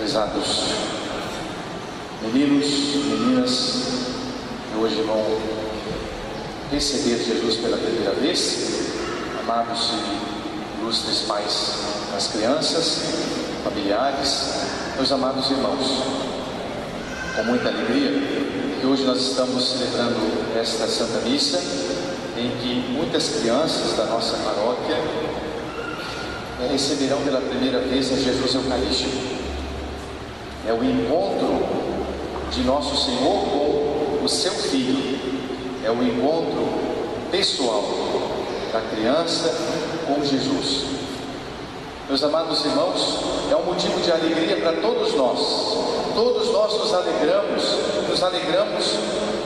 prezados 0.00 0.64
meninos, 2.22 2.66
meninas, 3.04 3.82
que 4.72 4.78
hoje 4.78 5.02
vão 5.02 5.22
receber 6.72 7.22
Jesus 7.22 7.56
pela 7.56 7.76
primeira 7.76 8.12
vez, 8.12 8.92
amados 9.40 9.90
e 9.92 10.80
ilustres 10.80 11.20
pais 11.28 11.72
das 12.14 12.28
crianças, 12.28 13.02
familiares, 13.62 14.54
meus 14.96 15.12
amados 15.12 15.50
irmãos, 15.50 16.02
com 17.36 17.44
muita 17.44 17.68
alegria, 17.68 18.10
que 18.80 18.86
hoje 18.86 19.04
nós 19.04 19.20
estamos 19.20 19.62
celebrando 19.68 20.58
esta 20.58 20.86
Santa 20.86 21.20
Missa, 21.28 21.58
em 22.38 22.50
que 22.62 22.90
muitas 22.90 23.28
crianças 23.28 23.98
da 23.98 24.06
nossa 24.06 24.38
paróquia 24.38 24.96
eh, 26.58 26.68
receberão 26.72 27.20
pela 27.20 27.40
primeira 27.42 27.80
vez 27.80 28.10
a 28.10 28.16
Jesus 28.16 28.54
Eucarístico 28.54 29.39
é 30.66 30.72
o 30.72 30.84
encontro 30.84 31.64
de 32.50 32.62
nosso 32.62 32.96
Senhor 33.04 33.44
com 33.44 34.24
o 34.24 34.28
seu 34.28 34.52
Filho, 34.52 35.18
é 35.84 35.90
o 35.90 36.02
encontro 36.02 36.68
pessoal 37.30 37.84
da 38.72 38.80
criança 38.80 39.54
com 40.06 40.24
Jesus. 40.24 40.84
Meus 42.08 42.24
amados 42.24 42.64
irmãos, 42.64 43.20
é 43.50 43.56
um 43.56 43.64
motivo 43.64 44.00
de 44.00 44.10
alegria 44.10 44.56
para 44.56 44.72
todos 44.80 45.14
nós. 45.14 45.38
Todos 46.14 46.50
nós 46.50 46.72
nos 46.78 46.92
alegramos, 46.92 47.62
nos 48.08 48.22
alegramos 48.22 48.84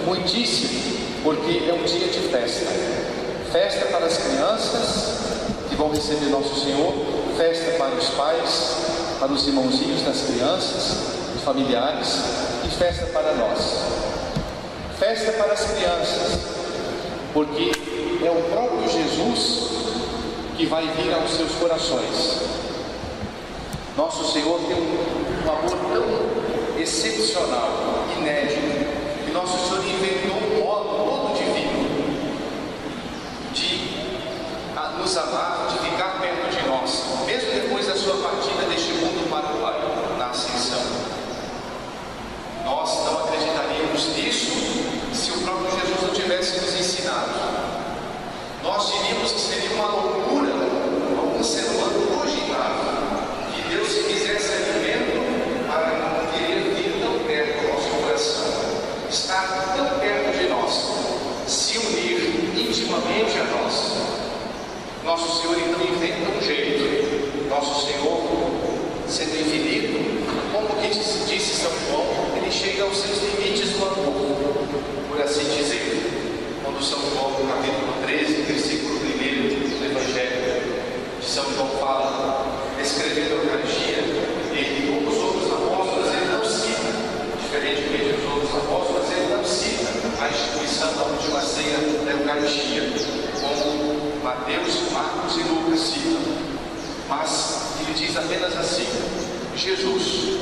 muitíssimo, 0.07 0.99
porque 1.23 1.69
é 1.69 1.75
um 1.75 1.85
dia 1.85 2.09
de 2.09 2.21
festa. 2.31 2.67
Festa 3.53 3.87
para 3.87 4.07
as 4.07 4.17
crianças 4.17 5.19
que 5.69 5.77
vão 5.77 5.91
receber 5.91 6.31
nosso 6.31 6.59
Senhor, 6.61 6.95
festa 7.37 7.73
para 7.73 7.95
os 7.95 8.09
pais, 8.11 8.77
para 9.21 9.33
os 9.33 9.47
irmãozinhos 9.47 10.03
das 10.03 10.23
crianças, 10.23 11.14
familiares 11.45 12.21
e 12.65 12.69
festa 12.69 13.07
para 13.07 13.35
nós. 13.35 13.85
Festa 14.99 15.33
para 15.33 15.53
as 15.53 15.65
crianças, 15.65 16.39
porque 17.35 17.71
é 18.25 18.31
o 18.31 18.43
próprio 18.51 18.91
Jesus 18.91 19.69
que 20.57 20.67
vai 20.67 20.87
vir 20.89 21.13
aos 21.13 21.31
seus 21.33 21.53
corações. 21.57 22.41
Nosso 23.97 24.33
Senhor 24.33 24.59
tem 24.61 24.77
um, 24.77 25.51
amor 25.51 25.77
tão 25.93 26.81
excepcional, 26.81 28.07
inédito, 28.19 28.61
que 29.27 29.31
nosso 29.33 29.69
Senhor 29.69 29.85
inventou 29.85 30.37
um 30.37 30.65
modo 30.65 30.89
todo 31.05 31.37
divino 31.37 31.85
de 33.53 33.95
nos 34.99 35.17
amar, 35.17 35.69
de 35.71 35.91
ficar 35.91 36.21
perto 36.21 36.51
de 36.51 36.69
nós, 36.69 37.05
mesmo 37.27 37.53
depois 37.53 37.87
da 37.87 37.97
sua 37.97 38.17
partida 38.17 38.65
deste 38.69 38.93
mundo 38.93 39.29
para 39.29 39.47
o 39.55 39.61
Pai, 39.61 40.19
na 40.19 40.31
ascensão. 40.31 40.74
Nós 42.85 43.03
não 43.07 43.25
acreditaríamos 43.25 44.09
nisso 44.09 44.53
se 45.15 45.31
o 45.31 45.41
próprio 45.41 45.71
Jesus 45.71 46.03
não 46.03 46.11
tivesse 46.11 46.61
nos 46.61 46.79
ensinado. 46.79 47.33
Nós 48.63 48.93
diríamos 48.93 49.33
que 49.33 49.41
seria 49.41 49.71
uma 49.71 49.87
loucura 49.87 50.53
algum 51.19 51.43
ser 51.43 51.65
humano 51.65 52.07
cogitar 52.09 52.77
que 53.55 53.63
Deus 53.75 53.89
se 53.89 54.03
fizesse 54.03 54.53
alimento 54.53 55.67
para 55.67 56.29
querer 56.37 56.75
vir 56.75 57.01
tão 57.01 57.27
perto 57.27 57.63
do 57.63 57.69
nosso 57.73 57.89
coração, 57.89 58.53
estar 59.09 59.75
tão 59.75 59.99
perto 59.99 60.39
de 60.39 60.49
nós, 60.49 61.51
se 61.51 61.79
unir 61.79 62.69
intimamente 62.69 63.39
a 63.39 63.45
nós. 63.45 63.93
Nosso 65.03 65.41
Senhor 65.41 65.57
então 65.57 65.81
inventa 65.81 66.37
um 66.37 66.43
jeito. 66.43 67.49
Nosso 67.49 67.87
Senhor, 67.87 68.21
sendo 69.09 69.41
infinito, 69.41 70.05
como 70.53 70.69
que 70.83 70.89
disse 70.89 71.57
São 71.57 71.71
João, 71.89 72.37
ele 72.37 72.51
chega 72.51 72.85
aos 72.85 72.97
seus 72.97 73.19
limites 73.23 73.71
do 73.71 73.85
amor, 73.87 74.67
por 75.09 75.21
assim 75.21 75.45
dizer. 75.57 76.61
Quando 76.63 76.83
São 76.83 77.01
João, 77.11 77.31
no 77.31 77.49
capítulo 77.49 77.93
13, 78.07 78.43
versículo 78.43 78.95
1 78.95 78.99
do 79.01 79.85
Evangelho 79.85 80.63
de 81.21 81.27
São 81.27 81.45
João 81.55 81.69
fala, 81.81 82.47
descrevendo 82.79 83.35
a 83.35 83.45
Eucaristia, 83.45 83.99
ele, 84.53 84.87
como 84.89 85.11
os 85.11 85.17
outros 85.23 85.53
apóstolos, 85.53 86.07
ele 86.15 86.33
não 86.33 86.45
cita, 86.45 86.91
diferentemente 87.41 88.13
dos 88.15 88.33
outros 88.33 88.55
apóstolos, 88.55 89.11
ele 89.11 89.35
não 89.35 89.45
cita 89.45 89.91
a 90.23 90.29
instituição 90.29 90.95
da 90.95 91.05
última 91.05 91.41
ceia 91.41 91.79
da 92.05 92.11
Eucaristia, 92.13 92.93
como 93.41 94.23
Mateus, 94.23 94.93
Marcos 94.93 95.37
e 95.37 95.43
Lucas 95.43 95.81
citam. 95.81 96.55
Mas 97.09 97.75
ele 97.81 97.95
diz 97.95 98.17
apenas 98.17 98.57
assim: 98.57 98.87
Jesus, 99.57 100.39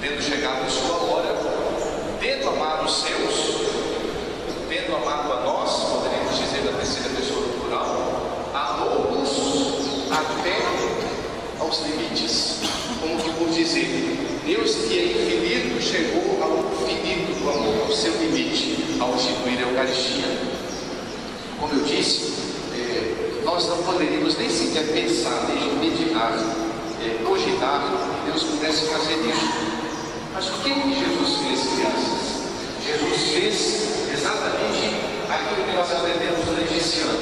tendo 0.00 0.22
chegado 0.22 0.64
a 0.64 0.70
sua 0.70 0.96
hora, 0.96 1.36
tendo 2.20 2.48
amado 2.48 2.86
os 2.86 3.02
seus, 3.02 3.60
amado 5.02 5.32
a 5.32 5.40
nós, 5.44 5.84
poderíamos 5.84 6.36
dizer 6.36 6.64
na 6.64 6.72
terceira 6.78 7.08
pessoa 7.10 7.40
do 7.40 7.60
plural, 7.60 8.50
amou-nos 8.52 10.10
até 10.10 10.60
aos 11.58 11.80
limites. 11.82 12.56
Como 13.00 13.16
que 13.16 13.30
por 13.30 13.48
dizer, 13.48 14.42
Deus 14.44 14.74
que 14.74 14.98
é 14.98 15.04
infinito 15.04 15.80
chegou 15.80 16.42
ao 16.42 16.86
finito 16.86 17.40
do 17.40 17.50
amor, 17.50 17.86
ao 17.86 17.92
seu 17.92 18.12
limite, 18.18 18.96
ao 19.00 19.14
instituir 19.14 19.58
a 19.58 19.68
Eucaristia. 19.68 20.38
Como 21.58 21.72
eu 21.74 21.84
disse, 21.84 22.32
eh, 22.74 23.42
nós 23.44 23.68
não 23.68 23.78
poderíamos 23.78 24.36
nem 24.36 24.50
sequer 24.50 24.86
pensar, 24.88 25.46
nem 25.48 25.74
meditar, 25.76 26.32
eh, 27.02 27.22
cogitar 27.24 27.88
que 28.24 28.30
Deus 28.30 28.42
pudesse 28.44 28.86
fazer 28.86 29.16
isso. 29.16 29.80
Mas 30.34 30.48
o 30.48 30.52
que, 30.62 30.70
que 30.70 30.94
Jesus 30.94 31.38
fez, 31.38 31.60
crianças? 31.74 32.30
Jesus 32.84 33.30
fez 33.32 33.90
exatamente 34.12 35.19
aquilo 35.34 35.64
que 35.64 35.76
nós 35.76 35.90
aprendemos 35.92 36.44
durante 36.44 36.74
esse 36.74 37.00
ano. 37.00 37.20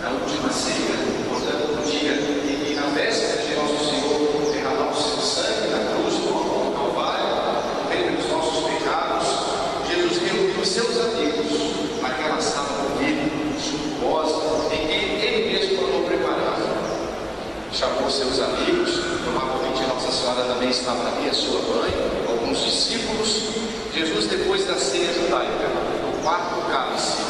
Na 0.00 0.10
última 0.10 0.50
ceia, 0.52 0.94
portanto, 1.28 1.74
no 1.74 1.82
dia 1.82 2.12
em 2.12 2.64
que, 2.64 2.74
na 2.74 2.86
véspera 2.94 3.42
de 3.42 3.54
nosso 3.54 3.90
Senhor 3.90 4.52
derramar 4.52 4.90
o 4.90 4.94
seu 4.94 5.18
sangue 5.18 5.68
na 5.68 5.78
cruz 5.90 6.14
do 6.14 6.72
Calvário, 6.74 7.26
pelos 7.88 8.30
nossos 8.30 8.70
pecados, 8.70 9.26
Jesus 9.90 10.22
reuniu 10.22 10.60
os 10.60 10.68
seus 10.68 10.96
amigos 11.00 12.00
naquela 12.00 12.40
sala 12.40 12.86
bonita, 12.88 13.60
suntuosa, 13.60 14.74
em 14.74 14.86
que 14.86 15.26
ele 15.26 15.52
mesmo 15.52 15.82
mandou 15.82 16.02
preparar. 16.02 16.58
Chamou 17.72 18.10
seus 18.10 18.40
amigos, 18.40 19.00
provavelmente 19.24 19.82
Nossa 19.86 20.10
Senhora 20.10 20.44
também 20.44 20.70
estava 20.70 21.08
ali, 21.08 21.28
a 21.28 21.34
sua 21.34 21.60
mãe, 21.60 21.92
alguns 22.28 22.64
discípulos. 22.64 23.42
Jesus, 23.92 24.26
depois 24.26 24.64
da 24.66 24.74
ceia 24.74 25.12
judaica, 25.12 26.07
quarto 26.28 26.60
cálice, 26.70 27.22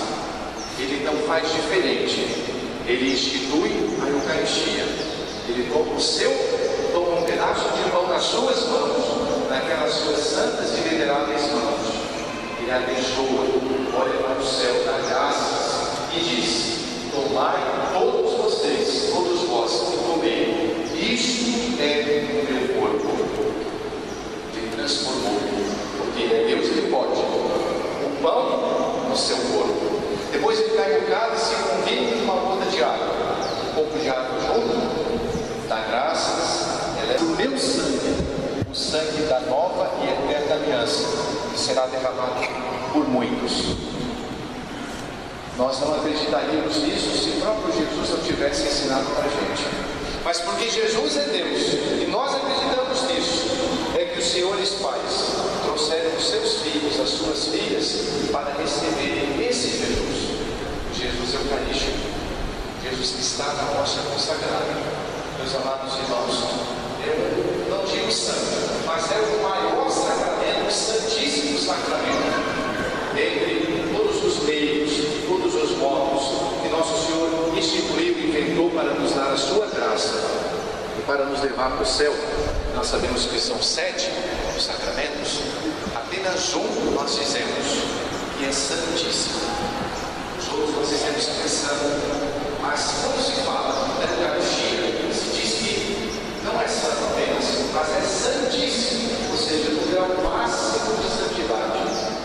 ele 0.76 1.04
não 1.04 1.14
faz 1.28 1.48
diferente. 1.52 2.18
Ele 2.84 3.12
institui 3.12 3.70
a 4.02 4.08
Eucaristia. 4.08 4.86
Ele 5.48 5.70
toma 5.72 5.94
o 5.94 6.00
seu, 6.00 6.32
toma 6.92 7.20
um 7.20 7.22
pedaço 7.22 7.68
de 7.76 7.90
pão 7.90 8.08
nas 8.08 8.24
suas 8.24 8.66
mãos, 8.66 9.48
naquelas 9.48 9.92
suas 9.94 10.18
santas 10.18 10.76
e 10.76 10.80
veneráveis 10.88 11.42
mãos. 11.52 11.80
Ele 12.60 12.70
abençoa, 12.72 13.46
olha 13.96 14.18
para 14.18 14.40
o 14.40 14.44
céu, 14.44 14.74
dá 14.84 14.98
graças 15.08 15.90
e 16.16 16.20
diz: 16.20 16.78
Tomai 17.12 17.56
todos 17.92 18.32
vocês, 18.32 19.10
todos 19.14 19.42
vós, 19.42 19.94
e 19.94 19.96
comei. 20.10 20.88
Isto 20.98 21.80
é 21.80 22.26
o 22.32 22.52
meu 22.52 22.80
corpo. 22.80 23.08
Ele 24.56 24.72
transformou, 24.74 25.38
porque 25.98 26.34
é 26.34 26.46
Deus, 26.48 26.66
ele 26.66 26.90
pode. 26.90 27.20
O 27.20 28.22
pão 28.22 28.87
no 29.08 29.16
seu 29.16 29.36
corpo. 29.36 29.98
Depois 30.30 30.58
ele 30.60 30.76
pega 30.76 30.98
o 30.98 31.06
cálice 31.06 31.54
e 31.54 31.68
convida 31.68 32.22
uma 32.24 32.34
gota 32.34 32.70
de 32.70 32.82
água. 32.82 33.08
Um 33.70 33.74
pouco 33.74 33.98
de 33.98 34.08
água 34.08 34.40
junto, 34.40 35.68
dá 35.68 35.80
graças, 35.80 36.66
eleva 37.02 37.24
o 37.24 37.36
meu 37.36 37.58
sangue, 37.58 38.16
o 38.70 38.74
sangue 38.74 39.22
da 39.22 39.40
nova 39.40 39.90
e 40.02 40.08
eterna 40.08 40.54
aliança, 40.56 41.04
que 41.52 41.58
será 41.58 41.86
derramado 41.86 42.34
por 42.92 43.08
muitos. 43.08 43.76
Nós 45.56 45.80
não 45.80 45.94
acreditaríamos 45.94 46.76
nisso 46.76 47.18
se 47.18 47.30
o 47.30 47.40
próprio 47.40 47.74
Jesus 47.74 48.10
não 48.10 48.18
tivesse 48.18 48.62
ensinado 48.64 49.06
para 49.14 49.24
a 49.24 49.28
gente. 49.28 49.66
Mas 50.24 50.40
porque 50.40 50.68
Jesus 50.68 51.16
é 51.16 51.24
Deus 51.24 52.02
e 52.02 52.06
nós 52.10 52.34
acreditamos 52.34 53.02
nisso, 53.04 53.48
é 53.96 54.04
que 54.04 54.18
os 54.18 54.26
senhores 54.26 54.70
pais 54.74 55.47
trouxeram 55.78 56.16
os 56.16 56.28
seus 56.28 56.62
filhos, 56.62 57.00
as 57.00 57.08
suas 57.08 57.44
filhas, 57.44 58.08
para 58.32 58.52
receberem 58.54 59.46
esse 59.48 59.78
Jesus, 59.78 60.34
Jesus 60.92 61.34
Eucarístico, 61.34 61.98
Jesus 62.82 63.10
que 63.12 63.20
está 63.20 63.44
na 63.44 63.62
rocha 63.78 64.00
consagrada. 64.12 64.74
Meus 65.38 65.54
amados 65.54 65.94
irmãos, 65.94 66.34
eu 67.06 67.70
não 67.70 67.84
digo 67.84 68.10
santo, 68.10 68.84
mas 68.86 69.12
é 69.12 69.20
o 69.20 69.40
maior 69.40 69.88
sacramento, 69.88 70.66
o 70.66 70.72
Santíssimo 70.72 71.58
Sacramento, 71.60 72.26
entre 73.12 73.96
todos 73.96 74.24
os 74.24 74.42
meios, 74.42 74.90
todos 75.28 75.54
os 75.54 75.78
modos 75.78 76.60
que 76.60 76.68
nosso 76.70 77.06
Senhor 77.06 77.56
instituiu 77.56 78.18
e 78.18 78.28
inventou 78.30 78.70
para 78.70 78.94
nos 78.94 79.12
dar 79.12 79.32
a 79.32 79.36
sua 79.36 79.66
graça 79.66 80.12
e 80.98 81.02
para 81.02 81.24
nos 81.24 81.40
levar 81.40 81.70
para 81.70 81.82
o 81.82 81.86
céu. 81.86 82.12
nós 82.74 82.88
sabemos 82.88 83.26
que 83.26 83.38
são 83.38 83.62
sete 83.62 84.10
os 84.58 84.64
sacramentos, 84.64 85.38
apenas 86.28 86.54
um 86.54 86.90
nós 86.92 87.10
dizemos 87.18 87.64
que 88.36 88.44
é 88.44 88.52
santíssimo. 88.52 89.40
Os 90.38 90.48
outros 90.52 90.76
nós 90.76 90.88
dizemos 90.90 91.24
que 91.24 91.30
é. 91.30 91.48
Mas 92.60 92.94
quando 93.00 93.24
se 93.24 93.40
fala 93.42 93.72
da 93.98 94.04
Eucaristia, 94.04 95.12
se 95.12 95.24
diz 95.34 95.52
que 95.54 96.44
não 96.44 96.60
é 96.60 96.68
santo 96.68 97.04
apenas, 97.12 97.44
mas 97.72 97.88
é 97.96 98.00
santíssimo, 98.02 99.08
ou 99.30 99.38
seja, 99.38 99.70
no 99.70 99.90
grau 99.90 100.08
máximo 100.30 100.96
de 100.96 101.08
santidade. 101.08 101.78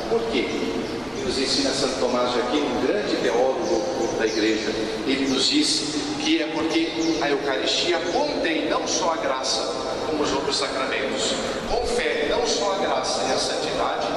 Por 0.09 0.21
quê? 0.31 0.47
E 0.49 1.23
nos 1.25 1.37
ensina 1.37 1.69
Santo 1.69 1.99
Tomás 1.99 2.33
de 2.33 2.39
Aquino, 2.39 2.77
um 2.77 2.85
grande 2.85 3.15
teólogo 3.17 4.17
da 4.19 4.27
igreja. 4.27 4.69
Ele 5.07 5.29
nos 5.29 5.45
diz 5.45 5.83
que 6.19 6.41
é 6.41 6.47
porque 6.47 6.91
a 7.21 7.29
Eucaristia 7.29 7.99
contém 8.11 8.69
não 8.69 8.85
só 8.87 9.13
a 9.13 9.17
graça, 9.17 9.61
como 10.07 10.23
os 10.23 10.31
outros 10.33 10.57
sacramentos, 10.57 11.33
confere 11.69 12.29
não 12.29 12.45
só 12.45 12.73
a 12.73 12.77
graça 12.77 13.21
e 13.29 13.33
a 13.33 13.37
santidade, 13.37 14.07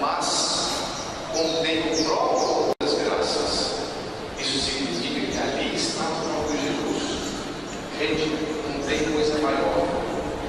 mas 0.00 0.70
contém 1.32 1.80
o 1.80 2.04
próprio 2.04 2.70
das 2.80 2.94
graças. 2.94 3.70
Isso 4.38 4.58
significa 4.58 5.26
que 5.26 5.38
ali 5.38 5.74
está 5.74 6.04
o 6.04 6.28
próprio 6.28 6.58
Jesus. 6.60 7.02
Gente, 7.98 8.26
não 8.68 8.82
tem 8.86 9.12
coisa 9.12 9.38
maior. 9.38 9.86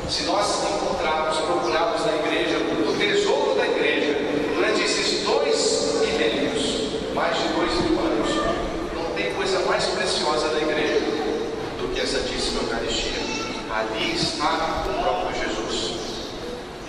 Se 0.10 0.24
nós 0.24 0.64
encontrarmos, 0.64 1.38
procurarmos 1.38 2.06
na 2.06 2.16
igreja, 2.18 2.58
o 2.58 2.98
tesouro 2.98 3.56
da 3.56 3.66
igreja, 3.66 4.18
durante 4.56 4.84
esses 4.84 5.24
dois 5.24 6.02
milênios, 6.02 7.14
mais 7.14 7.38
de 7.38 7.48
dois 7.50 7.74
mil 7.82 8.00
anos, 8.00 8.30
não 8.94 9.16
tem 9.16 9.34
coisa 9.34 9.60
mais 9.62 9.86
preciosa 9.86 10.50
da 10.50 10.60
igreja 10.60 11.00
do 11.80 11.94
que 11.94 12.02
a 12.02 12.08
Santíssima 12.08 12.64
Eucaristia. 12.64 13.22
Ali 13.74 14.16
está 14.16 14.84
o 14.86 15.02
próprio 15.02 15.48
Jesus. 15.48 15.96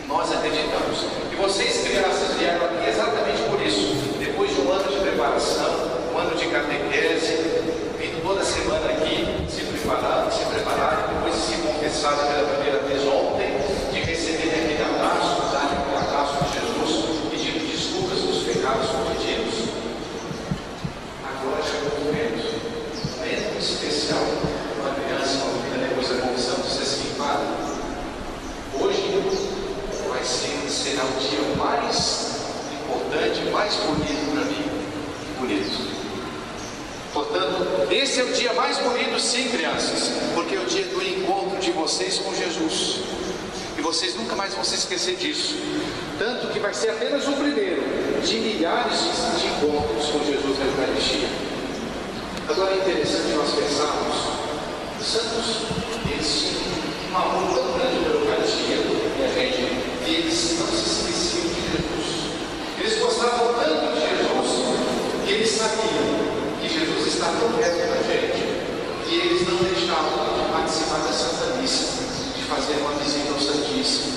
E 0.03 0.09
nós 0.09 0.33
acreditamos. 0.33 1.07
E 1.31 1.37
vocês, 1.37 1.87
crianças, 1.87 2.37
vieram 2.37 2.67
aqui 2.67 2.91
exatamente 2.91 3.43
por 3.49 3.63
isso. 3.63 3.95
Depois 4.19 4.51
de 4.53 4.61
um 4.63 4.73
ano 4.73 4.91
de 4.91 4.99
preparação, 4.99 5.71
um 6.13 6.19
ano 6.19 6.35
de 6.35 6.47
catequese, 6.47 7.63
vindo 8.01 8.21
toda 8.27 8.43
semana 8.45 8.85
aqui, 8.91 9.47
se 9.49 9.63
preparando, 9.63 10.33
se 10.33 10.45
preparando, 10.45 11.15
depois 11.15 11.35
de 11.37 11.41
se 11.41 11.63
confessar 11.63 12.17
pela 12.17 12.49
primeira 12.49 12.81
vez 12.81 13.07
ontem, 13.07 13.55
de 13.93 14.01
receber 14.01 14.51
aquele 14.51 14.83
abraço, 14.83 15.41
dar 15.53 15.71
aquele 15.71 15.97
abraço 16.03 16.43
de 16.43 16.51
Jesus, 16.59 17.31
pedindo 17.31 17.63
desculpas 17.71 18.19
dos 18.19 18.43
pecados 18.43 18.91
cometidos. 18.91 19.71
Agora 21.23 21.63
chegou 21.63 21.95
o 21.95 22.05
momento, 22.07 22.43
um 22.43 23.19
momento 23.23 23.59
especial, 23.59 24.27
uma 24.81 24.91
criança, 24.95 25.47
uma 25.47 25.63
menina 25.63 25.89
depois 25.89 26.09
da 26.09 26.27
confissão, 26.27 26.57
diz 26.67 26.83
assim, 26.83 27.15
Padre, 27.17 27.47
hoje 28.81 29.23
vai 30.09 30.25
ser, 30.25 30.69
será 30.69 31.05
o 31.05 31.19
dia 31.21 31.57
mais 31.57 32.33
importante, 32.83 33.41
mais 33.51 33.75
bonito 33.95 34.33
para 34.33 34.45
mim. 34.45 34.65
Bonito. 35.39 35.93
Portanto, 37.13 37.93
esse 37.93 38.21
é 38.21 38.25
o 38.25 38.33
dia 38.33 38.53
mais 38.55 38.79
bonito, 38.79 39.21
sim, 39.21 39.49
crianças, 39.49 40.13
porque 40.35 40.55
é 40.55 40.61
o 40.61 40.65
dia 40.65 40.85
do 40.85 41.03
encontro 41.03 41.59
de 41.61 41.71
vocês 41.73 42.19
com 42.19 42.35
Jesus. 42.35 43.01
E 43.77 43.83
vocês 43.83 44.15
nunca 44.17 44.35
mais 44.35 44.55
vão 44.55 44.65
se 44.65 44.75
esquecer 44.75 45.17
disso. 45.17 45.57
Tanto 46.19 46.49
que 46.49 46.59
vai 46.59 46.73
ser 46.73 46.91
apenas 46.91 47.27
o 47.29 47.33
primeiro 47.33 47.83
de 48.23 48.37
milhares 48.37 48.99
de, 49.41 49.47
encontros 49.47 50.07
com 50.11 50.25
Jesus 50.25 50.59
na 50.59 50.65
Eucaristia. 50.67 51.29
Agora 52.49 52.73
é 52.73 52.77
interessante 52.77 53.35
nós 53.35 53.51
pensarmos, 53.51 54.17
os 55.01 55.07
santos, 55.07 55.57
eles 56.11 56.29
tinham 56.29 57.13
um 57.13 57.17
amor 57.17 57.55
tão 57.55 57.73
grande 57.73 58.05
pela 58.05 58.21
Eucaristia, 58.21 58.77
minha 59.17 59.29
gente, 59.35 60.05
que 60.05 60.11
eles 60.11 60.59
não 60.61 60.67
se 60.67 61.11
esqueciam 61.11 61.49
de 61.49 61.61
Jesus. 61.73 62.03
Eles 62.79 62.99
gostavam 62.99 63.55
tanto 63.55 63.95
de 63.95 64.01
Jesus, 64.01 65.25
que 65.25 65.33
eles 65.33 65.51
sabiam 65.51 66.33
que 66.61 66.69
Jesus 66.69 67.07
está 67.07 67.27
tão 67.41 67.53
perto 67.59 67.79
da 67.79 68.03
gente, 68.07 68.43
que 69.05 69.15
eles 69.15 69.49
não 69.49 69.57
deixavam 69.59 70.35
de 70.35 70.53
participar 70.53 70.99
da 70.99 71.13
Santa 71.13 71.57
Missa, 71.61 72.03
de 72.37 72.43
fazer 72.45 72.75
uma 72.81 72.93
visita 73.03 73.33
ao 73.33 73.41
Santíssimo, 73.41 74.13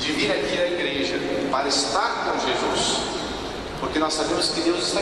de 0.00 0.12
vir 0.12 0.30
aqui 0.32 0.58
à 0.60 0.66
igreja 0.66 1.20
para 1.50 1.68
estar 1.68 2.24
com 2.24 2.46
Jesus, 2.46 2.98
porque 3.80 3.98
nós 3.98 4.14
sabemos 4.14 4.48
que 4.48 4.60
Deus 4.60 4.92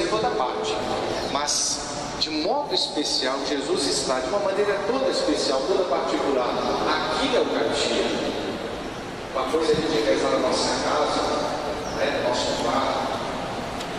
mas 1.32 1.80
de 2.20 2.30
modo 2.30 2.74
especial, 2.74 3.36
Jesus 3.46 3.86
está 3.86 4.20
de 4.20 4.28
uma 4.28 4.38
maneira 4.38 4.78
toda 4.86 5.10
especial, 5.10 5.60
toda 5.66 5.84
particular, 5.84 6.48
aqui 6.88 7.28
na 7.28 7.38
Eucaristia. 7.40 8.04
Uma 9.34 9.44
coisa 9.50 9.72
é 9.72 9.76
a 9.76 9.80
gente 9.80 10.04
rezar 10.08 10.30
na 10.30 10.38
nossa 10.38 10.68
casa, 10.84 11.22
né, 11.98 12.22
no 12.22 12.28
nosso 12.28 12.62
quarto, 12.62 13.18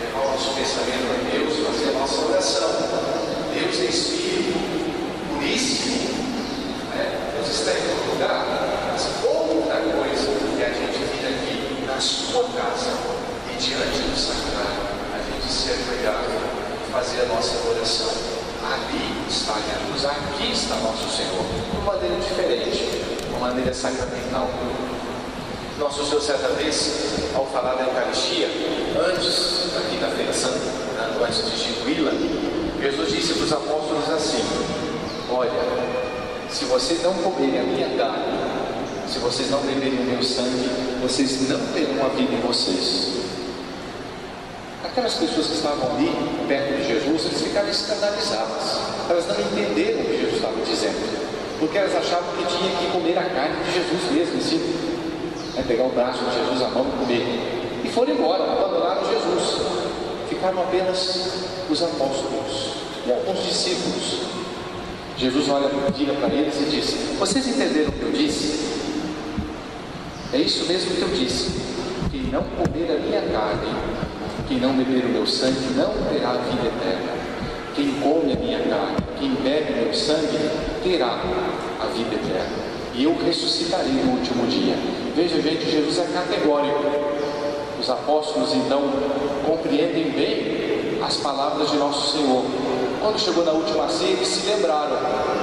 levar 0.00 0.20
o 0.26 0.30
nosso 0.32 0.54
pensamento 0.54 1.12
a 1.12 1.30
Deus, 1.30 1.66
fazer 1.66 1.90
a 1.90 1.98
nossa 2.00 2.24
oração. 2.24 2.68
Deus 3.52 3.80
é 3.80 3.84
Espírito 3.84 4.58
puríssimo, 5.28 6.08
né? 6.94 7.32
Deus 7.34 7.48
está 7.48 7.72
em 7.72 7.82
todo 7.82 8.12
lugar, 8.12 8.88
mas 8.90 9.24
outra 9.24 9.76
coisa 9.76 10.30
é 10.58 10.66
a 10.66 10.72
gente 10.72 10.98
vir 10.98 11.26
aqui 11.26 11.84
na 11.86 12.00
sua 12.00 12.44
casa 12.44 12.92
e 13.52 13.56
diante 13.56 13.98
do 13.98 14.16
sacrário, 14.16 14.95
gente 15.46 15.52
se 15.52 15.70
ajoelhar 15.70 16.24
fazer 16.92 17.22
a 17.22 17.26
nossa 17.26 17.68
oração. 17.68 18.10
Ali 18.66 19.28
está 19.28 19.54
Jesus, 19.54 20.04
aqui 20.04 20.52
está 20.52 20.74
nosso 20.76 21.08
Senhor, 21.08 21.44
de 21.70 21.76
uma 21.76 21.92
maneira 21.92 22.16
diferente, 22.16 22.84
de 23.22 23.28
uma 23.28 23.48
maneira 23.48 23.72
sacramental. 23.72 24.50
Nosso 25.78 26.04
Senhor, 26.04 26.20
certa 26.20 26.48
vez, 26.48 27.30
ao 27.34 27.46
falar 27.46 27.74
da 27.74 27.84
Eucaristia, 27.84 28.48
antes 29.08 29.72
da 29.72 29.80
Quinta-feira 29.88 30.32
Santa, 30.32 30.58
né, 30.58 31.16
antes 31.22 31.44
de 31.44 31.54
instituí-la, 31.54 32.10
Jesus 32.82 33.12
disse 33.12 33.34
para 33.34 33.44
os 33.44 33.52
apóstolos 33.52 34.10
assim: 34.10 34.44
Olha, 35.30 35.52
se 36.50 36.64
vocês 36.64 37.02
não 37.04 37.14
comerem 37.14 37.60
a 37.60 37.62
minha 37.62 37.96
carne, 37.96 38.24
se 39.06 39.18
vocês 39.20 39.50
não 39.50 39.60
beberem 39.60 40.00
o 40.00 40.04
meu 40.04 40.22
sangue, 40.24 40.68
vocês 41.02 41.48
não 41.48 41.60
terão 41.72 42.04
a 42.04 42.08
vida 42.08 42.34
em 42.34 42.40
vocês. 42.40 43.25
Aquelas 44.96 45.16
pessoas 45.16 45.48
que 45.48 45.52
estavam 45.56 45.94
ali, 45.94 46.10
perto 46.48 46.74
de 46.78 46.88
Jesus, 46.88 47.26
eles 47.26 47.42
ficaram 47.42 47.68
escandalizadas. 47.68 48.80
Elas 49.10 49.26
não 49.28 49.34
entenderam 49.34 50.00
o 50.00 50.04
que 50.06 50.16
Jesus 50.16 50.36
estava 50.36 50.56
dizendo, 50.64 51.58
porque 51.58 51.76
elas 51.76 51.94
achavam 51.94 52.32
que 52.32 52.46
tinha 52.46 52.70
que 52.78 52.90
comer 52.90 53.18
a 53.18 53.24
carne 53.24 53.62
de 53.62 53.74
Jesus 53.74 54.10
mesmo, 54.10 54.38
assim, 54.38 54.56
né, 55.54 55.64
pegar 55.68 55.84
o 55.84 55.90
braço 55.90 56.24
de 56.24 56.34
Jesus, 56.34 56.62
a 56.62 56.68
mão 56.68 56.86
e 56.88 57.04
comer. 57.04 57.82
E 57.84 57.88
foram 57.90 58.14
embora, 58.14 58.44
abandonaram 58.44 59.02
Jesus. 59.06 59.60
Ficaram 60.30 60.62
apenas 60.62 61.30
os 61.68 61.82
apóstolos 61.82 62.70
e 63.06 63.12
alguns 63.12 63.44
discípulos. 63.44 64.22
Jesus 65.18 65.46
olha, 65.50 65.68
para 65.68 66.34
eles 66.34 66.54
e 66.56 66.70
diz: 66.70 67.18
Vocês 67.18 67.46
entenderam 67.46 67.90
o 67.90 67.92
que 67.92 68.02
eu 68.02 68.12
disse? 68.12 68.60
É 70.32 70.38
isso 70.38 70.64
mesmo 70.64 70.96
que 70.96 71.02
eu 71.02 71.08
disse. 71.08 71.50
Quem 72.10 72.22
não 72.32 72.42
comer 72.44 72.96
a 72.96 72.98
minha 72.98 73.20
carne, 73.30 74.05
quem 74.48 74.58
não 74.58 74.72
beber 74.74 75.04
o 75.04 75.08
meu 75.08 75.26
sangue, 75.26 75.74
não 75.76 75.92
terá 76.08 76.32
vida 76.32 76.66
eterna. 76.66 77.12
Quem 77.74 77.92
come 78.00 78.32
a 78.32 78.36
minha 78.36 78.60
carne, 78.60 78.96
quem 79.18 79.30
bebe 79.34 79.72
o 79.72 79.84
meu 79.84 79.94
sangue, 79.94 80.38
terá 80.82 81.20
a 81.80 81.86
vida 81.86 82.14
eterna. 82.14 82.56
E 82.94 83.04
eu 83.04 83.16
ressuscitarei 83.24 83.92
no 83.92 84.12
último 84.12 84.46
dia. 84.46 84.74
Veja, 85.14 85.40
gente, 85.42 85.70
Jesus 85.70 85.98
é 85.98 86.06
categórico. 86.12 86.80
Os 87.78 87.90
apóstolos 87.90 88.54
então 88.54 88.82
compreendem 89.44 90.10
bem 90.10 90.98
as 91.04 91.16
palavras 91.18 91.70
de 91.70 91.76
nosso 91.76 92.16
Senhor. 92.16 92.44
Quando 93.00 93.18
chegou 93.18 93.44
na 93.44 93.52
última 93.52 93.88
ceia, 93.88 94.12
eles 94.12 94.28
se 94.28 94.46
lembraram 94.46 94.96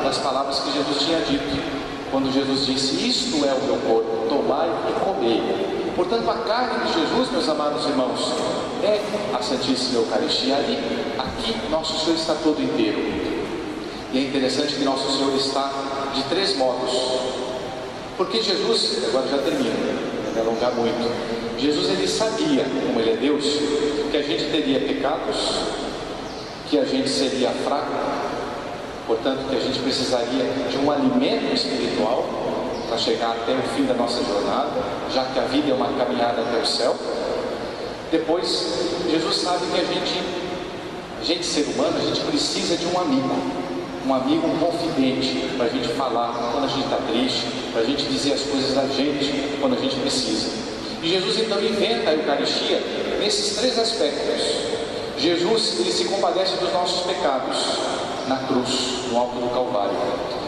das 0.03 0.17
palavras 0.17 0.59
que 0.59 0.71
Jesus 0.71 0.97
tinha 0.99 1.19
dito. 1.19 1.83
Quando 2.09 2.33
Jesus 2.33 2.65
disse: 2.65 3.07
Isto 3.07 3.45
é 3.45 3.53
o 3.53 3.63
meu 3.63 3.77
corpo, 3.87 4.27
tomai 4.27 4.69
e 4.89 4.99
comei. 5.05 5.93
Portanto, 5.95 6.29
a 6.29 6.35
carne 6.39 6.85
de 6.85 6.93
Jesus, 6.93 7.31
meus 7.31 7.47
amados 7.47 7.85
irmãos, 7.85 8.33
é 8.83 9.01
a 9.33 9.41
Santíssima 9.41 9.99
Eucaristia. 9.99 10.57
Ali, 10.57 10.77
aqui, 11.17 11.55
nosso 11.69 12.03
Senhor 12.03 12.17
está 12.17 12.35
todo 12.35 12.61
inteiro. 12.61 12.99
E 14.11 14.17
é 14.17 14.21
interessante 14.21 14.75
que 14.75 14.83
nosso 14.83 15.17
Senhor 15.17 15.35
está 15.35 15.71
de 16.13 16.23
três 16.23 16.55
modos. 16.55 16.91
Porque 18.17 18.41
Jesus, 18.41 18.99
agora 19.07 19.27
já 19.27 19.39
termino, 19.39 19.73
não 20.25 20.33
me 20.33 20.39
alongar 20.39 20.71
muito. 20.73 21.57
Jesus 21.57 21.89
ele 21.89 22.07
sabia, 22.07 22.63
como 22.63 22.99
ele 22.99 23.11
é 23.11 23.15
Deus, 23.15 23.43
que 24.11 24.17
a 24.17 24.21
gente 24.21 24.51
teria 24.51 24.79
pecados, 24.81 25.37
que 26.69 26.77
a 26.77 26.85
gente 26.85 27.09
seria 27.09 27.49
fraco, 27.49 27.91
portanto 29.07 29.49
que 29.49 29.55
a 29.55 29.59
gente 29.59 29.79
precisaria 29.79 30.45
de 30.69 30.77
um 30.77 30.91
alimento 30.91 31.53
espiritual 31.53 32.25
para 32.87 32.97
chegar 32.97 33.31
até 33.31 33.53
o 33.53 33.61
fim 33.75 33.85
da 33.85 33.93
nossa 33.95 34.23
jornada, 34.23 34.71
já 35.11 35.25
que 35.25 35.39
a 35.39 35.43
vida 35.43 35.71
é 35.71 35.73
uma 35.73 35.87
caminhada 35.93 36.41
até 36.41 36.61
o 36.61 36.65
céu. 36.65 36.95
Depois, 38.13 38.45
Jesus 39.09 39.37
sabe 39.37 39.65
que 39.73 39.81
a 39.81 39.83
gente, 39.85 40.21
a 41.19 41.23
gente 41.23 41.43
ser 41.43 41.65
humano, 41.73 41.97
a 41.97 42.05
gente 42.05 42.21
precisa 42.21 42.77
de 42.77 42.85
um 42.85 42.99
amigo. 43.01 43.27
um 44.05 44.13
amigo, 44.13 44.47
confidente, 44.59 45.49
para 45.57 45.65
a 45.65 45.69
gente 45.69 45.87
falar 45.95 46.51
quando 46.51 46.65
a 46.65 46.67
gente 46.67 46.83
está 46.83 46.97
triste, 46.97 47.47
para 47.71 47.81
a 47.81 47.85
gente 47.85 48.03
dizer 48.05 48.33
as 48.33 48.41
coisas 48.41 48.75
da 48.75 48.85
gente 48.85 49.57
quando 49.59 49.75
a 49.75 49.79
gente 49.79 49.95
precisa. 49.95 50.47
E 51.01 51.09
Jesus 51.09 51.39
então 51.39 51.59
inventa 51.59 52.11
a 52.11 52.13
Eucaristia 52.13 52.83
nesses 53.19 53.57
três 53.57 53.79
aspectos. 53.79 54.43
Jesus 55.17 55.79
ele 55.79 55.91
se 55.91 56.05
compadece 56.05 56.57
dos 56.57 56.71
nossos 56.71 57.07
pecados 57.07 57.57
na 58.27 58.37
cruz, 58.45 59.09
no 59.09 59.17
alto 59.17 59.37
do 59.37 59.49
Calvário. 59.55 59.97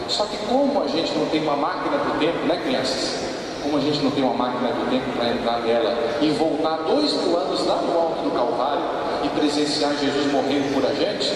Só 0.08 0.24
que 0.26 0.36
como 0.46 0.84
a 0.84 0.86
gente 0.86 1.12
não 1.18 1.26
tem 1.26 1.42
uma 1.42 1.56
máquina 1.56 1.98
do 1.98 2.16
tempo, 2.20 2.46
né 2.46 2.60
crianças? 2.64 3.35
Como 3.66 3.78
a 3.78 3.80
gente 3.80 3.98
não 3.98 4.12
tem 4.12 4.22
uma 4.22 4.34
máquina 4.34 4.68
do 4.68 4.88
tempo 4.88 5.10
para 5.18 5.32
entrar 5.32 5.60
nela 5.62 5.92
e 6.22 6.30
voltar 6.30 6.76
dois 6.86 7.12
mil 7.14 7.36
anos 7.36 7.66
lá 7.66 7.82
no 7.82 7.98
alto 7.98 8.22
do 8.22 8.30
Calvário 8.30 8.84
e 9.24 9.28
presenciar 9.30 9.92
Jesus 9.98 10.30
morrendo 10.30 10.72
por 10.72 10.86
a 10.86 10.94
gente, 10.94 11.32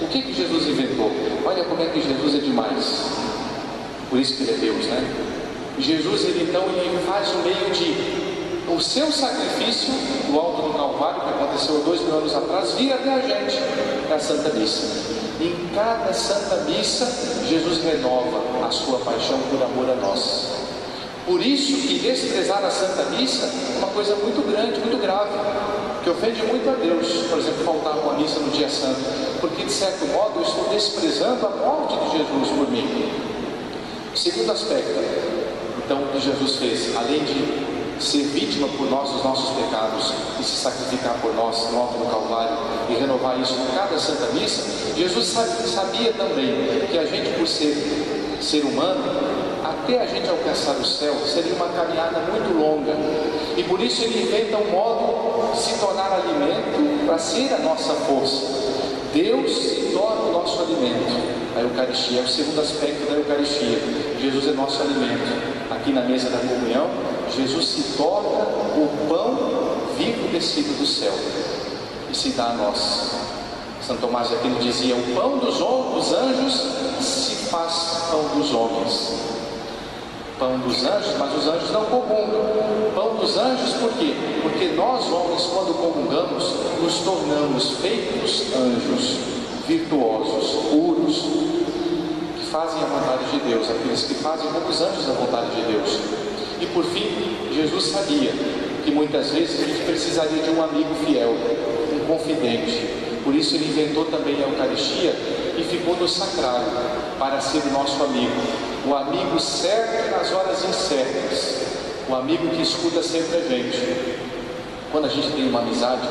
o 0.00 0.08
que, 0.08 0.22
que 0.22 0.32
Jesus 0.32 0.66
inventou? 0.66 1.12
Olha 1.44 1.64
como 1.64 1.82
é 1.82 1.86
que 1.86 2.00
Jesus 2.00 2.36
é 2.36 2.38
demais. 2.38 3.10
Por 4.08 4.18
isso 4.18 4.38
que 4.38 4.44
ele 4.44 4.52
é 4.52 4.56
Deus, 4.56 4.86
né? 4.86 5.14
Jesus, 5.78 6.24
ele 6.24 6.48
então, 6.48 6.62
ele 6.62 6.98
faz 7.06 7.28
o 7.34 7.38
meio 7.40 7.70
de 7.70 8.72
o 8.74 8.80
seu 8.80 9.12
sacrifício 9.12 9.92
no 10.30 10.40
alto 10.40 10.62
do 10.62 10.74
Calvário, 10.74 11.20
que 11.20 11.28
aconteceu 11.28 11.82
dois 11.84 12.00
mil 12.00 12.16
anos 12.16 12.34
atrás, 12.34 12.72
vir 12.78 12.94
até 12.94 13.12
a 13.12 13.20
gente 13.20 13.58
na 14.08 14.18
Santa 14.18 14.54
Missa. 14.54 14.86
Em 15.38 15.68
cada 15.74 16.14
Santa 16.14 16.64
Missa, 16.64 17.44
Jesus 17.46 17.84
renova 17.84 18.66
a 18.66 18.70
sua 18.70 19.00
paixão 19.00 19.38
por 19.50 19.62
amor 19.62 19.90
a 19.90 19.96
nós. 19.96 20.67
Por 21.28 21.44
isso 21.44 21.86
que 21.86 21.98
desprezar 21.98 22.64
a 22.64 22.70
Santa 22.70 23.04
Missa 23.10 23.44
é 23.44 23.78
uma 23.78 23.88
coisa 23.88 24.16
muito 24.16 24.40
grande, 24.50 24.80
muito 24.80 24.96
grave, 24.96 25.28
que 26.02 26.08
ofende 26.08 26.42
muito 26.44 26.66
a 26.70 26.72
Deus, 26.72 27.28
por 27.28 27.38
exemplo, 27.38 27.64
faltar 27.66 27.98
uma 27.98 28.14
missa 28.14 28.40
no 28.40 28.50
dia 28.50 28.70
santo, 28.70 28.98
porque 29.38 29.62
de 29.62 29.70
certo 29.70 30.06
modo 30.06 30.36
eu 30.36 30.42
estou 30.42 30.64
desprezando 30.70 31.46
a 31.46 31.50
morte 31.50 31.96
de 31.96 32.16
Jesus 32.16 32.48
por 32.48 32.70
mim. 32.70 33.12
Segundo 34.14 34.52
aspecto, 34.52 34.98
então, 35.84 36.02
que 36.14 36.18
Jesus 36.18 36.56
fez, 36.56 36.96
além 36.96 37.20
de 37.20 38.02
ser 38.02 38.22
vítima 38.28 38.66
por 38.68 38.90
nós 38.90 39.10
dos 39.10 39.22
nossos 39.22 39.50
pecados 39.50 40.14
e 40.40 40.42
se 40.42 40.56
sacrificar 40.56 41.14
por 41.20 41.34
nós 41.34 41.70
no 41.70 41.78
alto 41.78 41.98
do 41.98 42.10
Calvário 42.10 42.56
e 42.88 42.94
renovar 42.94 43.38
isso 43.38 43.52
em 43.52 43.76
cada 43.76 43.98
Santa 43.98 44.32
Missa, 44.32 44.62
Jesus 44.96 45.26
sabia 45.26 46.10
também 46.14 46.86
que 46.90 46.96
a 46.96 47.04
gente, 47.04 47.36
por 47.38 47.46
ser 47.46 47.76
ser 48.40 48.64
humano, 48.64 49.27
até 49.88 50.02
a 50.02 50.06
gente 50.06 50.28
alcançar 50.28 50.72
o 50.72 50.84
céu, 50.84 51.14
seria 51.26 51.54
uma 51.54 51.68
caminhada 51.68 52.18
muito 52.30 52.52
longa. 52.52 52.92
E 53.56 53.62
por 53.62 53.80
isso 53.80 54.04
ele 54.04 54.22
inventa 54.22 54.58
um 54.58 54.70
modo 54.70 55.50
de 55.54 55.58
se 55.58 55.78
tornar 55.78 56.12
alimento 56.12 57.06
para 57.06 57.16
ser 57.16 57.54
a 57.54 57.58
nossa 57.60 57.94
força. 57.94 58.44
Deus 59.14 59.50
se 59.50 59.92
torna 59.94 60.24
o 60.24 60.32
nosso 60.32 60.60
alimento. 60.60 61.38
A 61.56 61.60
Eucaristia 61.60 62.20
é 62.20 62.22
o 62.22 62.28
segundo 62.28 62.60
aspecto 62.60 63.10
da 63.10 63.16
Eucaristia. 63.16 63.78
Jesus 64.20 64.48
é 64.48 64.52
nosso 64.52 64.82
alimento. 64.82 65.70
Aqui 65.70 65.90
na 65.90 66.02
mesa 66.02 66.28
da 66.28 66.36
comunhão, 66.36 66.90
Jesus 67.34 67.64
se 67.64 67.96
torna 67.96 68.44
o 68.76 68.90
pão 69.08 69.96
vivo 69.96 70.28
descido 70.28 70.78
do 70.78 70.86
céu 70.86 71.14
e 72.10 72.14
se 72.14 72.30
dá 72.30 72.50
a 72.50 72.52
nós. 72.52 73.12
Santo 73.80 74.02
Tomás 74.02 74.28
de 74.28 74.34
Aquino 74.34 74.58
dizia: 74.60 74.94
O 74.94 75.14
pão 75.14 75.38
dos, 75.38 75.56
dos 75.56 76.12
anjos 76.12 76.62
se 77.00 77.36
faz 77.46 78.04
pão 78.10 78.38
dos 78.38 78.52
homens. 78.52 79.38
Pão 80.38 80.56
dos 80.58 80.84
anjos, 80.84 81.16
mas 81.18 81.36
os 81.36 81.48
anjos 81.48 81.70
não 81.72 81.84
comungam. 81.86 82.92
Pão 82.94 83.16
dos 83.16 83.36
anjos, 83.36 83.74
por 83.74 83.92
quê? 83.94 84.14
Porque 84.40 84.66
nós, 84.76 85.04
homens, 85.10 85.42
quando 85.52 85.74
comungamos, 85.74 86.54
nos 86.80 86.98
tornamos 86.98 87.70
feitos 87.82 88.44
anjos, 88.54 89.18
virtuosos, 89.66 90.70
puros, 90.70 91.24
que 92.38 92.46
fazem 92.46 92.80
a 92.80 92.86
vontade 92.86 93.30
de 93.32 93.50
Deus, 93.50 93.68
aqueles 93.68 94.02
que 94.02 94.14
fazem 94.14 94.50
como 94.52 94.68
os 94.68 94.80
anjos 94.80 95.08
a 95.08 95.12
vontade 95.12 95.50
de 95.56 95.72
Deus. 95.72 95.98
E 96.60 96.66
por 96.66 96.84
fim, 96.84 97.08
Jesus 97.52 97.86
sabia 97.86 98.32
que 98.84 98.90
muitas 98.92 99.30
vezes 99.30 99.60
a 99.60 99.66
gente 99.66 99.84
precisaria 99.84 100.42
de 100.42 100.50
um 100.50 100.62
amigo 100.62 100.94
fiel, 101.04 101.34
um 101.92 102.06
confidente. 102.06 102.88
Por 103.24 103.34
isso 103.34 103.56
ele 103.56 103.66
inventou 103.66 104.04
também 104.06 104.36
a 104.36 104.48
Eucaristia 104.48 105.14
e 105.58 105.64
ficou 105.64 105.96
no 105.96 106.08
sacrário 106.08 106.66
para 107.18 107.40
ser 107.40 107.58
o 107.58 107.72
nosso 107.72 108.02
amigo, 108.02 108.40
o 108.88 108.94
amigo 108.94 109.38
certo 109.38 110.10
nas 110.10 110.32
horas 110.32 110.64
incertas, 110.64 111.56
o 112.08 112.14
amigo 112.14 112.48
que 112.48 112.62
escuta 112.62 113.02
sempre 113.02 113.36
a 113.36 113.40
gente. 113.42 114.18
Quando 114.90 115.04
a 115.04 115.08
gente 115.08 115.30
tem 115.32 115.46
uma 115.46 115.60
amizade, 115.60 116.08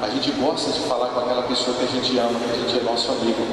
a 0.00 0.08
gente 0.08 0.30
gosta 0.32 0.72
de 0.72 0.80
falar 0.88 1.08
com 1.08 1.20
aquela 1.20 1.42
pessoa 1.42 1.76
que 1.76 1.84
a 1.84 1.86
gente 1.86 2.18
ama, 2.18 2.40
que 2.40 2.50
a 2.50 2.54
gente 2.54 2.78
é 2.78 2.82
nosso 2.82 3.12
amigo. 3.12 3.46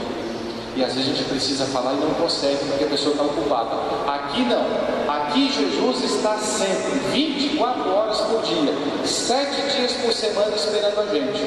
E 0.73 0.81
às 0.81 0.93
vezes 0.93 1.11
a 1.11 1.13
gente 1.13 1.27
precisa 1.27 1.65
falar 1.65 1.91
e 1.93 1.97
não 1.97 2.11
consegue 2.11 2.63
porque 2.65 2.85
a 2.85 2.87
pessoa 2.87 3.11
está 3.11 3.25
ocupada. 3.25 3.71
Aqui 4.07 4.43
não. 4.43 4.65
Aqui 5.13 5.51
Jesus 5.51 6.03
está 6.05 6.37
sempre, 6.37 6.99
24 7.11 7.89
horas 7.93 8.21
por 8.21 8.41
dia, 8.43 8.73
sete 9.03 9.61
dias 9.75 9.91
por 10.01 10.13
semana 10.13 10.55
esperando 10.55 10.97
a 11.01 11.13
gente. 11.13 11.41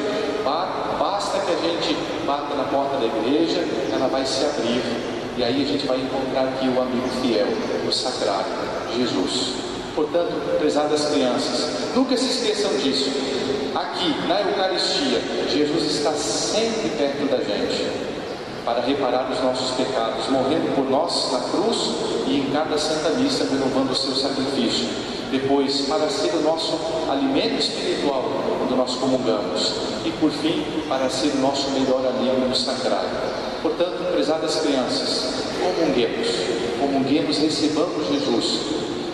Basta 0.98 1.38
que 1.38 1.52
a 1.52 1.56
gente 1.56 1.96
bata 2.26 2.54
na 2.54 2.64
porta 2.64 2.98
da 2.98 3.06
igreja, 3.06 3.64
ela 3.94 4.08
vai 4.08 4.26
se 4.26 4.44
abrir. 4.44 5.23
E 5.36 5.42
aí 5.42 5.62
a 5.62 5.66
gente 5.66 5.86
vai 5.86 5.98
encontrar 5.98 6.44
aqui 6.44 6.68
o 6.68 6.80
amigo 6.80 7.08
fiel, 7.20 7.46
o 7.86 7.92
sacrário, 7.92 8.52
Jesus. 8.96 9.54
Portanto, 9.94 10.58
prezadas 10.58 11.06
crianças, 11.06 11.94
nunca 11.94 12.16
se 12.16 12.26
esqueçam 12.26 12.76
disso. 12.78 13.10
Aqui, 13.74 14.14
na 14.28 14.40
Eucaristia, 14.40 15.20
Jesus 15.48 15.84
está 15.84 16.12
sempre 16.12 16.90
perto 16.90 17.28
da 17.28 17.38
gente 17.38 18.14
para 18.64 18.80
reparar 18.80 19.30
os 19.30 19.40
nossos 19.42 19.72
pecados, 19.72 20.28
morrendo 20.30 20.74
por 20.74 20.88
nós 20.88 21.32
na 21.32 21.40
cruz 21.40 21.76
e 22.26 22.38
em 22.38 22.50
cada 22.52 22.78
Santa 22.78 23.10
Missa 23.10 23.44
renovando 23.50 23.90
o 23.90 23.94
seu 23.94 24.14
sacrifício. 24.14 24.88
Depois, 25.30 25.82
para 25.82 26.08
ser 26.08 26.32
o 26.34 26.42
nosso 26.42 26.78
alimento 27.10 27.58
espiritual 27.58 28.24
quando 28.58 28.76
nós 28.76 28.94
comungamos. 28.94 29.74
E 30.04 30.10
por 30.12 30.30
fim, 30.30 30.64
para 30.88 31.10
ser 31.10 31.32
o 31.34 31.40
nosso 31.40 31.70
melhor 31.70 32.00
no 32.48 32.54
sacrário. 32.54 33.53
Portanto, 33.64 34.12
prezadas 34.12 34.56
crianças, 34.56 35.46
comunguemos, 35.58 36.28
comunguemos, 36.78 37.38
recebamos 37.38 38.06
Jesus. 38.08 38.60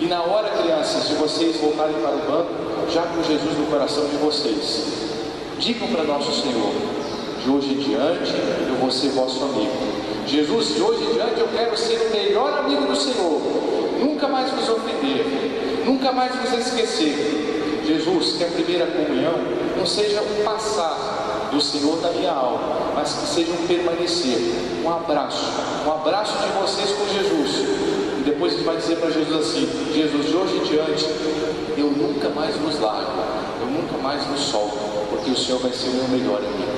E 0.01 0.07
na 0.07 0.23
hora, 0.23 0.51
crianças, 0.51 1.07
de 1.07 1.15
vocês 1.15 1.57
voltarem 1.59 1.95
para 1.95 2.17
o 2.17 2.19
banco, 2.19 2.91
já 2.91 3.03
com 3.03 3.23
Jesus 3.23 3.57
no 3.57 3.67
coração 3.67 4.07
de 4.07 4.17
vocês, 4.17 4.87
digam 5.61 5.87
para 5.87 6.03
nosso 6.03 6.33
Senhor: 6.43 6.73
de 7.45 7.49
hoje 7.49 7.75
em 7.75 7.79
diante 7.79 8.35
eu 8.69 8.75
vou 8.81 8.91
ser 8.91 9.11
vosso 9.11 9.41
amigo. 9.45 9.71
Jesus, 10.27 10.75
de 10.75 10.83
hoje 10.83 11.05
em 11.05 11.13
diante 11.15 11.39
eu 11.39 11.49
quero 11.55 11.77
ser 11.77 12.09
o 12.09 12.11
melhor 12.11 12.59
amigo 12.59 12.87
do 12.87 12.97
Senhor, 12.97 13.41
nunca 14.01 14.27
mais 14.27 14.51
vos 14.51 14.69
ofender, 14.69 15.85
nunca 15.87 16.11
mais 16.11 16.35
vos 16.35 16.67
esquecer. 16.67 17.85
Jesus, 17.87 18.33
que 18.37 18.43
a 18.43 18.49
primeira 18.49 18.87
comunhão 18.87 19.35
não 19.77 19.87
seja 19.87 20.21
um 20.21 20.45
passar 20.45 21.49
do 21.53 21.61
Senhor 21.61 21.99
da 21.99 22.11
minha 22.11 22.33
alma, 22.33 22.80
mas 22.95 23.13
que 23.13 23.27
seja 23.27 23.53
um 23.53 23.67
permanecer, 23.67 24.39
um 24.85 24.91
abraço, 24.91 25.45
um 25.87 25.93
abraço 25.93 26.35
de 26.39 26.49
vocês 26.61 26.91
com 26.93 27.07
Jesus. 27.09 27.69
E 28.19 28.23
depois 28.25 28.53
ele 28.55 28.65
vai 28.65 28.77
dizer 28.77 28.97
para 28.97 29.11
Jesus 29.11 29.37
assim: 29.37 29.69
Jesus, 29.95 30.27
de 30.27 30.37
hoje 30.37 30.57
em 30.57 30.63
diante 30.65 31.07
eu 31.77 31.91
nunca 31.91 32.29
mais 32.29 32.55
vos 32.57 32.79
largo, 32.81 33.11
eu 33.61 33.67
nunca 33.67 33.97
mais 33.99 34.25
vos 34.25 34.41
solto, 34.41 34.79
porque 35.09 35.31
o 35.31 35.37
Senhor 35.37 35.59
vai 35.61 35.73
ser 35.73 35.89
o 35.89 35.95
meu 35.95 36.09
melhor 36.09 36.39
amigo. 36.39 36.70